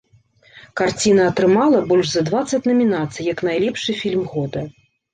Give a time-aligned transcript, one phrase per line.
[0.81, 4.69] Карціна атрымала больш за дваццаць намінацый як найлепшы фільм года.